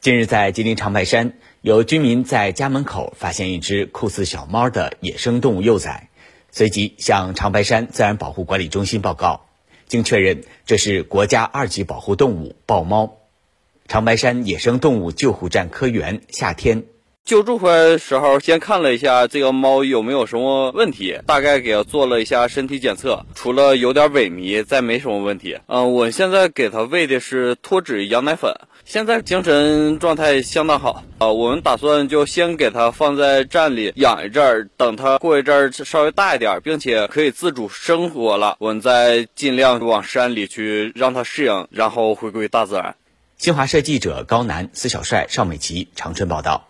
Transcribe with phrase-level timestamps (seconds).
[0.00, 6.08] 近日，在吉林长白山，有居民在家门口发现一只酷似小猫的野生动物幼崽，
[6.50, 9.44] 随即向长白山自然保护管理中心报告。
[9.88, 13.18] 经确认，这是国家二级保护动物豹猫。
[13.88, 16.84] 长白山野生动物救护站科员夏天
[17.24, 25.56] 救助回来的时候，先看了一下这个猫有没有什么问题，大概给它做了一下身体检测，除了有点萎靡，再没什么问题。
[25.66, 28.52] 嗯，我现在给它喂的是脱脂羊奶粉。
[28.84, 31.28] 现在精神状态相当好啊！
[31.28, 42.96] 我们打算就先给它放在站里养一阵儿，等它过一阵儿稍微大一点，并且可以自主生活了，我们再尽量往山里去让它适应，然后回归大自然。
[43.36, 46.69] 新华社记者高楠、司小帅、邵美琪长春报道。